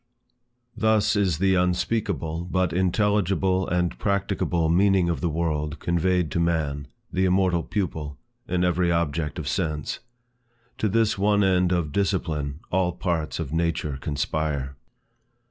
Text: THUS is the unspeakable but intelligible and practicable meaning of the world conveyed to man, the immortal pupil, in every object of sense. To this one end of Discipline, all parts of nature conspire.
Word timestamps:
THUS 0.75 1.15
is 1.15 1.37
the 1.37 1.53
unspeakable 1.53 2.45
but 2.49 2.73
intelligible 2.73 3.67
and 3.67 3.95
practicable 3.99 4.67
meaning 4.67 5.09
of 5.09 5.21
the 5.21 5.29
world 5.29 5.77
conveyed 5.77 6.31
to 6.31 6.39
man, 6.39 6.87
the 7.13 7.25
immortal 7.25 7.61
pupil, 7.61 8.17
in 8.47 8.63
every 8.63 8.91
object 8.91 9.37
of 9.37 9.47
sense. 9.47 9.99
To 10.79 10.89
this 10.89 11.19
one 11.19 11.43
end 11.43 11.71
of 11.71 11.91
Discipline, 11.91 12.61
all 12.71 12.93
parts 12.93 13.37
of 13.39 13.53
nature 13.53 13.97
conspire. 13.97 14.75